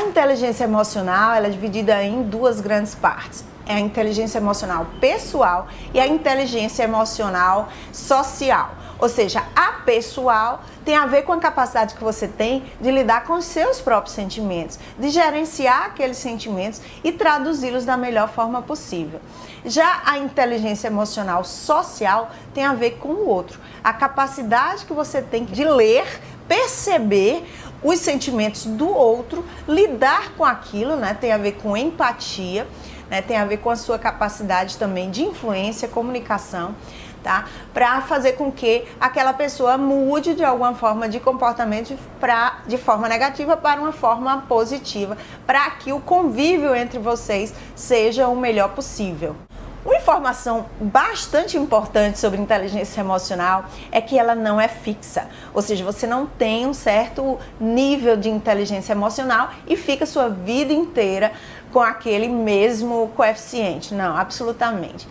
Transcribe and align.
A 0.00 0.04
inteligência 0.04 0.64
emocional 0.64 1.34
ela 1.34 1.46
é 1.46 1.50
dividida 1.50 2.02
em 2.02 2.22
duas 2.22 2.58
grandes 2.58 2.94
partes. 2.94 3.44
É 3.66 3.74
a 3.74 3.80
inteligência 3.80 4.38
emocional 4.38 4.86
pessoal 4.98 5.68
e 5.92 6.00
a 6.00 6.06
inteligência 6.06 6.84
emocional 6.84 7.68
social. 7.92 8.70
Ou 8.98 9.10
seja, 9.10 9.42
a 9.54 9.72
pessoal 9.84 10.62
tem 10.86 10.96
a 10.96 11.04
ver 11.04 11.24
com 11.24 11.34
a 11.34 11.38
capacidade 11.38 11.94
que 11.94 12.02
você 12.02 12.26
tem 12.26 12.64
de 12.80 12.90
lidar 12.90 13.24
com 13.24 13.34
os 13.34 13.44
seus 13.44 13.78
próprios 13.82 14.14
sentimentos, 14.14 14.78
de 14.98 15.10
gerenciar 15.10 15.88
aqueles 15.88 16.16
sentimentos 16.16 16.80
e 17.04 17.12
traduzi-los 17.12 17.84
da 17.84 17.98
melhor 17.98 18.30
forma 18.30 18.62
possível. 18.62 19.20
Já 19.66 20.00
a 20.06 20.16
inteligência 20.16 20.88
emocional 20.88 21.44
social 21.44 22.30
tem 22.54 22.64
a 22.64 22.72
ver 22.72 22.92
com 22.92 23.08
o 23.08 23.28
outro, 23.28 23.60
a 23.84 23.92
capacidade 23.92 24.86
que 24.86 24.94
você 24.94 25.20
tem 25.20 25.44
de 25.44 25.62
ler, 25.62 26.06
perceber 26.48 27.46
os 27.82 27.98
sentimentos 27.98 28.66
do 28.66 28.88
outro, 28.88 29.44
lidar 29.66 30.32
com 30.36 30.44
aquilo, 30.44 30.96
né? 30.96 31.14
Tem 31.14 31.32
a 31.32 31.38
ver 31.38 31.52
com 31.52 31.76
empatia, 31.76 32.66
né? 33.08 33.22
Tem 33.22 33.36
a 33.36 33.44
ver 33.44 33.58
com 33.58 33.70
a 33.70 33.76
sua 33.76 33.98
capacidade 33.98 34.76
também 34.76 35.10
de 35.10 35.22
influência, 35.22 35.88
comunicação 35.88 36.74
tá? 37.22 37.46
Para 37.72 38.00
fazer 38.02 38.32
com 38.32 38.50
que 38.50 38.84
aquela 39.00 39.32
pessoa 39.32 39.76
mude 39.78 40.34
de 40.34 40.44
alguma 40.44 40.74
forma 40.74 41.08
de 41.08 41.20
comportamento 41.20 41.96
pra, 42.18 42.60
de 42.66 42.78
forma 42.78 43.08
negativa 43.08 43.56
para 43.56 43.80
uma 43.80 43.92
forma 43.92 44.44
positiva, 44.48 45.16
para 45.46 45.70
que 45.70 45.92
o 45.92 46.00
convívio 46.00 46.74
entre 46.74 46.98
vocês 46.98 47.54
seja 47.74 48.28
o 48.28 48.36
melhor 48.36 48.70
possível. 48.70 49.36
Uma 49.82 49.96
informação 49.96 50.66
bastante 50.78 51.56
importante 51.56 52.18
sobre 52.18 52.38
inteligência 52.38 53.00
emocional 53.00 53.64
é 53.90 53.98
que 53.98 54.18
ela 54.18 54.34
não 54.34 54.60
é 54.60 54.68
fixa, 54.68 55.26
ou 55.54 55.62
seja, 55.62 55.82
você 55.82 56.06
não 56.06 56.26
tem 56.26 56.66
um 56.66 56.74
certo 56.74 57.38
nível 57.58 58.14
de 58.14 58.28
inteligência 58.28 58.92
emocional 58.92 59.48
e 59.66 59.78
fica 59.78 60.04
sua 60.04 60.28
vida 60.28 60.70
inteira 60.70 61.32
com 61.72 61.80
aquele 61.80 62.28
mesmo 62.28 63.10
coeficiente. 63.16 63.94
Não, 63.94 64.14
absolutamente. 64.14 65.08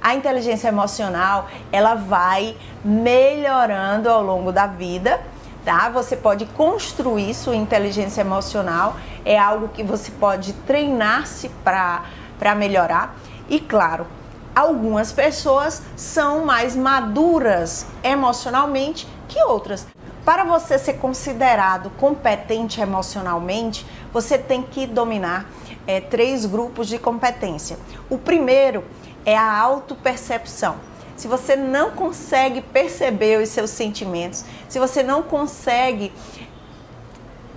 A 0.00 0.14
inteligência 0.14 0.68
emocional, 0.68 1.48
ela 1.70 1.94
vai 1.94 2.56
melhorando 2.82 4.08
ao 4.08 4.22
longo 4.22 4.50
da 4.50 4.66
vida, 4.66 5.20
tá? 5.62 5.90
Você 5.90 6.16
pode 6.16 6.46
construir 6.46 7.34
sua 7.34 7.54
inteligência 7.54 8.22
emocional, 8.22 8.96
é 9.26 9.38
algo 9.38 9.68
que 9.68 9.82
você 9.82 10.10
pode 10.12 10.54
treinar-se 10.66 11.50
para 11.62 12.54
melhorar. 12.56 13.14
E 13.48 13.60
claro, 13.60 14.06
algumas 14.54 15.12
pessoas 15.12 15.82
são 15.96 16.44
mais 16.44 16.74
maduras 16.74 17.86
emocionalmente 18.02 19.06
que 19.28 19.42
outras. 19.42 19.86
Para 20.24 20.42
você 20.42 20.76
ser 20.78 20.94
considerado 20.94 21.90
competente 21.90 22.80
emocionalmente, 22.80 23.86
você 24.12 24.36
tem 24.36 24.62
que 24.62 24.86
dominar 24.86 25.48
é, 25.86 26.00
três 26.00 26.44
grupos 26.44 26.88
de 26.88 26.98
competência. 26.98 27.78
O 28.10 28.18
primeiro 28.18 28.84
é 29.24 29.36
a 29.36 29.56
autopercepção. 29.56 30.76
Se 31.16 31.28
você 31.28 31.54
não 31.54 31.92
consegue 31.92 32.60
perceber 32.60 33.40
os 33.40 33.48
seus 33.48 33.70
sentimentos, 33.70 34.44
se 34.68 34.78
você 34.78 35.02
não 35.02 35.22
consegue 35.22 36.12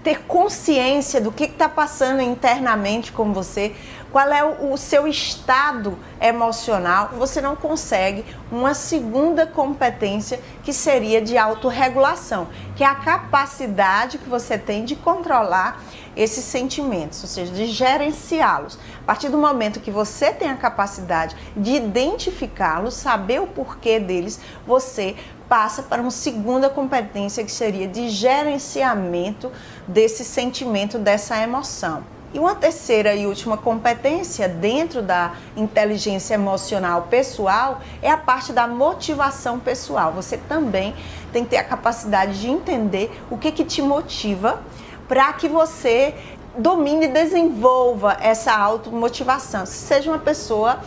ter 0.03 0.21
consciência 0.25 1.19
do 1.19 1.31
que 1.31 1.43
está 1.43 1.67
passando 1.67 2.21
internamente 2.21 3.11
com 3.11 3.33
você, 3.33 3.75
qual 4.11 4.31
é 4.31 4.43
o, 4.43 4.75
seu 4.77 5.07
estado 5.07 5.97
emocional, 6.19 7.09
você 7.17 7.41
não 7.41 7.55
consegue 7.55 8.25
uma 8.51 8.73
segunda 8.73 9.45
competência 9.45 10.39
que 10.63 10.73
seria 10.73 11.21
de 11.21 11.37
autorregulação, 11.37 12.47
que 12.75 12.83
é 12.83 12.87
a 12.87 12.95
capacidade 12.95 14.17
que 14.17 14.29
você 14.29 14.57
tem 14.57 14.83
de 14.83 14.95
controlar 14.95 15.81
esses 16.15 16.43
sentimentos, 16.43 17.21
ou 17.21 17.29
seja, 17.29 17.53
de 17.53 17.67
gerenciá-los. 17.67 18.79
A 19.01 19.05
partir 19.05 19.29
do 19.29 19.37
momento 19.37 19.79
que 19.79 19.91
você 19.91 20.31
tem 20.31 20.49
a 20.49 20.55
capacidade 20.55 21.35
de 21.55 21.75
identificá-los, 21.75 22.95
saber 22.95 23.39
o 23.41 23.47
porquê 23.47 23.99
deles, 23.99 24.39
você 24.65 25.15
passa 25.47 25.81
para 25.81 26.01
uma 26.01 26.11
segunda 26.11 26.69
competência 26.69 27.43
que 27.43 27.51
seria 27.51 27.87
de 27.87 28.09
gerenciamento 28.09 29.51
desse 29.87 30.25
sentimento, 30.25 30.99
dessa 30.99 31.41
emoção. 31.41 32.18
E 32.31 32.37
uma 32.37 32.53
terceira 32.53 33.15
e 33.15 33.25
última 33.25 33.57
competência 33.57 34.47
dentro 34.47 35.01
da 35.01 35.33
inteligência 35.57 36.35
emocional 36.35 37.07
pessoal 37.09 37.81
é 38.03 38.11
a 38.11 38.17
parte 38.17 38.53
da 38.53 38.67
motivação 38.67 39.59
pessoal. 39.59 40.13
Você 40.13 40.37
também 40.37 40.93
tem 41.33 41.43
que 41.43 41.49
ter 41.49 41.57
a 41.57 41.63
capacidade 41.63 42.39
de 42.39 42.47
entender 42.47 43.11
o 43.31 43.37
que, 43.37 43.51
que 43.51 43.63
te 43.65 43.81
motiva 43.81 44.61
para 45.07 45.33
que 45.33 45.47
você 45.47 46.13
domine 46.55 47.05
e 47.05 47.07
desenvolva 47.07 48.17
essa 48.21 48.55
automotivação. 48.55 49.65
Seja 49.65 50.11
uma 50.11 50.19
pessoa 50.19 50.79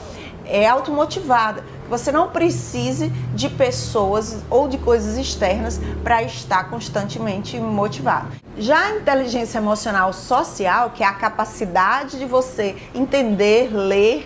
é, 0.44 0.69
automotivada, 0.69 1.64
você 1.92 2.10
não 2.10 2.30
precise 2.30 3.10
de 3.34 3.50
pessoas 3.50 4.38
ou 4.48 4.66
de 4.66 4.78
coisas 4.78 5.19
externas 5.19 5.78
para 6.03 6.22
estar 6.22 6.70
constantemente 6.70 7.60
motivado. 7.60 8.28
Já 8.56 8.86
a 8.86 8.91
inteligência 8.97 9.58
emocional 9.58 10.10
social, 10.10 10.92
que 10.94 11.02
é 11.02 11.06
a 11.06 11.12
capacidade 11.12 12.19
de 12.19 12.25
você 12.25 12.75
entender, 12.94 13.69
ler 13.70 14.25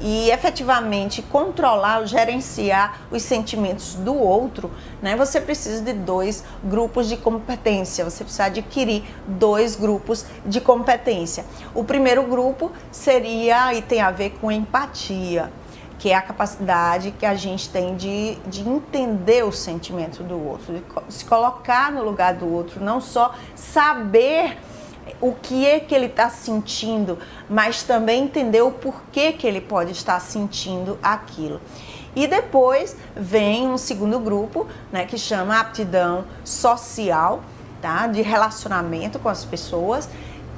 e 0.00 0.28
efetivamente 0.28 1.22
controlar, 1.22 2.04
gerenciar 2.04 3.02
os 3.12 3.22
sentimentos 3.22 3.94
do 3.94 4.12
outro, 4.12 4.68
né, 5.00 5.14
você 5.14 5.40
precisa 5.40 5.84
de 5.84 5.92
dois 5.92 6.42
grupos 6.64 7.08
de 7.08 7.16
competência. 7.16 8.04
Você 8.04 8.24
precisa 8.24 8.46
adquirir 8.46 9.04
dois 9.24 9.76
grupos 9.76 10.26
de 10.44 10.60
competência. 10.60 11.44
O 11.72 11.84
primeiro 11.84 12.24
grupo 12.24 12.72
seria 12.90 13.72
e 13.72 13.82
tem 13.82 14.00
a 14.00 14.10
ver 14.10 14.30
com 14.40 14.50
empatia 14.50 15.48
que 15.98 16.10
é 16.10 16.14
a 16.14 16.22
capacidade 16.22 17.12
que 17.12 17.24
a 17.24 17.34
gente 17.34 17.68
tem 17.68 17.96
de, 17.96 18.36
de 18.46 18.68
entender 18.68 19.44
o 19.44 19.52
sentimento 19.52 20.22
do 20.22 20.38
outro, 20.38 20.74
de 20.74 20.82
se 21.12 21.24
colocar 21.24 21.92
no 21.92 22.02
lugar 22.02 22.34
do 22.34 22.52
outro, 22.52 22.82
não 22.82 23.00
só 23.00 23.34
saber 23.54 24.58
o 25.20 25.32
que 25.32 25.66
é 25.66 25.80
que 25.80 25.94
ele 25.94 26.06
está 26.06 26.28
sentindo, 26.28 27.18
mas 27.48 27.82
também 27.82 28.24
entender 28.24 28.62
o 28.62 28.70
porquê 28.70 29.32
que 29.32 29.46
ele 29.46 29.60
pode 29.60 29.92
estar 29.92 30.20
sentindo 30.20 30.98
aquilo. 31.02 31.60
E 32.16 32.26
depois 32.26 32.96
vem 33.14 33.68
um 33.68 33.76
segundo 33.76 34.18
grupo, 34.20 34.66
né, 34.92 35.04
que 35.04 35.18
chama 35.18 35.58
aptidão 35.58 36.24
social, 36.44 37.42
tá, 37.82 38.06
de 38.06 38.22
relacionamento 38.22 39.18
com 39.18 39.28
as 39.28 39.44
pessoas, 39.44 40.08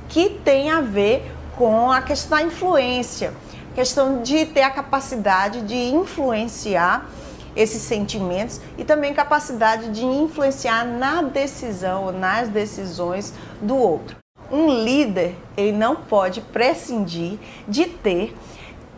que 0.09 0.29
tem 0.29 0.71
a 0.71 0.81
ver 0.81 1.33
com 1.57 1.91
a 1.91 2.03
questão 2.03 2.39
da 2.39 2.45
influência 2.45 3.33
questão 3.77 4.23
de 4.23 4.47
ter 4.47 4.63
a 4.63 4.71
capacidade 4.71 5.61
de 5.61 5.77
influenciar 5.77 7.11
esses 7.55 7.83
sentimentos 7.83 8.59
e 8.79 8.85
também 8.85 9.13
capacidade 9.13 9.91
de 9.91 10.03
influenciar 10.03 10.83
na 10.87 11.21
decisão, 11.21 12.11
nas 12.11 12.49
decisões 12.49 13.35
do 13.61 13.77
outro. 13.77 14.17
Um 14.51 14.83
líder, 14.83 15.37
ele 15.59 15.77
não 15.77 15.95
pode 15.95 16.41
prescindir 16.41 17.39
de 17.69 17.85
ter 17.85 18.35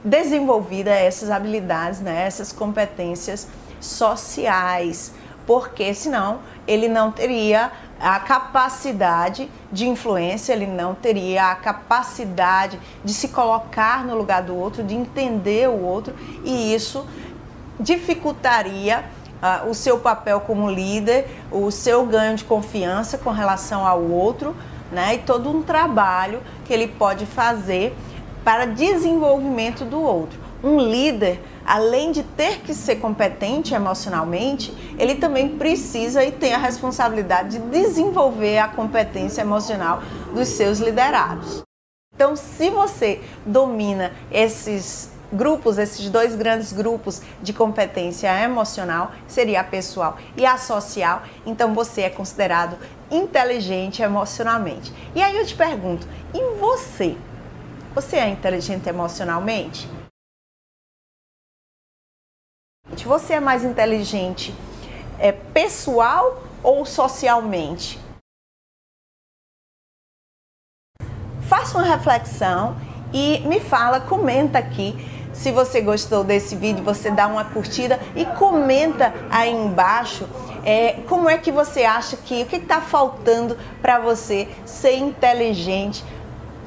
desenvolvida 0.04 0.90
essas 0.90 1.28
habilidades, 1.28 1.98
né, 1.98 2.24
essas 2.24 2.52
competências 2.52 3.48
sociais, 3.80 5.12
porque 5.44 5.92
senão 5.92 6.38
ele 6.68 6.86
não 6.86 7.10
teria 7.10 7.72
a 8.00 8.18
capacidade 8.20 9.50
de 9.72 9.88
influência, 9.88 10.52
ele 10.52 10.66
não 10.66 10.94
teria 10.94 11.50
a 11.50 11.54
capacidade 11.56 12.78
de 13.04 13.12
se 13.12 13.28
colocar 13.28 14.04
no 14.04 14.16
lugar 14.16 14.42
do 14.42 14.56
outro, 14.56 14.82
de 14.82 14.94
entender 14.94 15.68
o 15.68 15.82
outro, 15.82 16.14
e 16.44 16.74
isso 16.74 17.04
dificultaria 17.78 19.04
uh, 19.42 19.68
o 19.68 19.74
seu 19.74 19.98
papel 19.98 20.40
como 20.40 20.70
líder, 20.70 21.28
o 21.50 21.70
seu 21.70 22.06
ganho 22.06 22.36
de 22.36 22.44
confiança 22.44 23.18
com 23.18 23.30
relação 23.30 23.86
ao 23.86 24.02
outro, 24.02 24.54
né? 24.90 25.14
E 25.14 25.18
todo 25.18 25.50
um 25.50 25.62
trabalho 25.62 26.40
que 26.64 26.72
ele 26.72 26.88
pode 26.88 27.26
fazer 27.26 27.96
para 28.44 28.66
desenvolvimento 28.66 29.84
do 29.84 30.00
outro. 30.00 30.47
Um 30.62 30.78
líder 30.78 31.40
além 31.64 32.10
de 32.10 32.22
ter 32.22 32.60
que 32.60 32.74
ser 32.74 32.96
competente 32.96 33.74
emocionalmente, 33.74 34.74
ele 34.98 35.16
também 35.16 35.56
precisa 35.58 36.24
e 36.24 36.32
tem 36.32 36.54
a 36.54 36.58
responsabilidade 36.58 37.58
de 37.58 37.64
desenvolver 37.68 38.58
a 38.58 38.68
competência 38.68 39.42
emocional 39.42 40.02
dos 40.34 40.48
seus 40.48 40.78
liderados. 40.78 41.62
Então, 42.14 42.34
se 42.34 42.70
você 42.70 43.20
domina 43.44 44.12
esses 44.32 45.10
grupos, 45.32 45.76
esses 45.76 46.08
dois 46.08 46.34
grandes 46.34 46.72
grupos 46.72 47.20
de 47.42 47.52
competência 47.52 48.28
emocional, 48.42 49.12
seria 49.26 49.60
a 49.60 49.64
pessoal 49.64 50.16
e 50.36 50.46
a 50.46 50.56
social, 50.56 51.22
então 51.44 51.74
você 51.74 52.02
é 52.02 52.10
considerado 52.10 52.76
inteligente 53.10 54.02
emocionalmente. 54.02 54.92
E 55.14 55.22
aí 55.22 55.36
eu 55.36 55.46
te 55.46 55.54
pergunto, 55.54 56.08
e 56.34 56.56
você? 56.58 57.16
Você 57.94 58.16
é 58.16 58.28
inteligente 58.28 58.88
emocionalmente? 58.88 59.97
Você 63.08 63.32
é 63.32 63.40
mais 63.40 63.64
inteligente 63.64 64.54
é, 65.18 65.32
pessoal 65.32 66.42
ou 66.62 66.84
socialmente? 66.84 67.98
faça 71.48 71.78
uma 71.78 71.86
reflexão 71.86 72.76
e 73.10 73.40
me 73.46 73.58
fala, 73.58 74.00
comenta 74.00 74.58
aqui 74.58 74.94
se 75.32 75.50
você 75.50 75.80
gostou 75.80 76.22
desse 76.22 76.54
vídeo, 76.54 76.84
você 76.84 77.10
dá 77.10 77.26
uma 77.26 77.46
curtida 77.46 77.98
e 78.14 78.26
comenta 78.26 79.14
aí 79.30 79.50
embaixo 79.54 80.28
é, 80.62 81.00
como 81.08 81.30
é 81.30 81.38
que 81.38 81.50
você 81.50 81.84
acha 81.84 82.18
que 82.18 82.42
o 82.42 82.46
que 82.46 82.56
está 82.56 82.82
faltando 82.82 83.56
para 83.80 83.98
você 83.98 84.46
ser 84.66 84.96
inteligente 84.96 86.04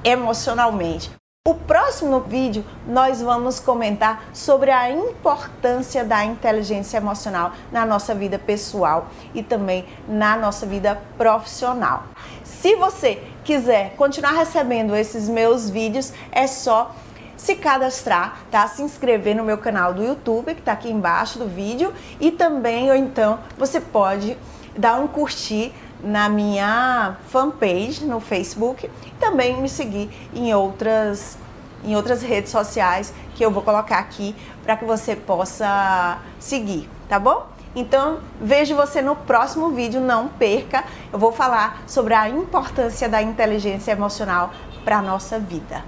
emocionalmente. 0.03 1.20
O 1.47 1.55
próximo 1.55 2.19
vídeo 2.19 2.63
nós 2.85 3.19
vamos 3.19 3.59
comentar 3.59 4.25
sobre 4.31 4.69
a 4.69 4.91
importância 4.91 6.05
da 6.05 6.23
inteligência 6.23 6.97
emocional 6.97 7.53
na 7.71 7.83
nossa 7.83 8.13
vida 8.13 8.38
pessoal 8.38 9.07
e 9.33 9.41
também 9.41 9.88
na 10.07 10.38
nossa 10.38 10.67
vida 10.67 11.01
profissional. 11.17 12.03
Se 12.43 12.75
você 12.75 13.23
quiser 13.43 13.95
continuar 13.95 14.33
recebendo 14.33 14.95
esses 14.95 15.27
meus 15.27 15.67
vídeos, 15.67 16.13
é 16.31 16.45
só 16.45 16.93
se 17.35 17.55
cadastrar, 17.55 18.38
tá? 18.51 18.67
Se 18.67 18.83
inscrever 18.83 19.35
no 19.35 19.43
meu 19.43 19.57
canal 19.57 19.95
do 19.95 20.03
YouTube, 20.03 20.53
que 20.53 20.59
está 20.59 20.73
aqui 20.73 20.91
embaixo 20.91 21.39
do 21.39 21.47
vídeo, 21.47 21.91
e 22.19 22.29
também 22.29 22.91
ou 22.91 22.95
então 22.95 23.39
você 23.57 23.81
pode 23.81 24.38
dar 24.77 24.99
um 24.99 25.07
curtir 25.07 25.73
na 26.03 26.30
minha 26.30 27.18
fanpage 27.30 28.06
no 28.06 28.19
Facebook 28.19 28.89
e 29.06 29.12
também 29.19 29.62
me 29.62 29.69
seguir 29.69 30.09
em 30.33 30.53
outras 30.53 31.38
em 31.83 31.95
outras 31.95 32.21
redes 32.21 32.51
sociais 32.51 33.12
que 33.33 33.44
eu 33.44 33.50
vou 33.50 33.63
colocar 33.63 33.98
aqui 33.98 34.36
para 34.63 34.77
que 34.77 34.86
você 34.86 35.15
possa 35.15 36.19
seguir, 36.39 36.88
tá 37.09 37.18
bom? 37.18 37.48
Então, 37.75 38.19
vejo 38.39 38.75
você 38.75 39.01
no 39.01 39.15
próximo 39.15 39.69
vídeo, 39.69 40.01
não 40.01 40.27
perca. 40.27 40.83
Eu 41.12 41.18
vou 41.18 41.31
falar 41.31 41.81
sobre 41.88 42.13
a 42.13 42.30
importância 42.30 43.07
da 43.07 43.21
inteligência 43.21 43.92
emocional 43.92 44.51
para 44.83 44.98
a 44.98 45.01
nossa 45.01 45.39
vida. 45.39 45.83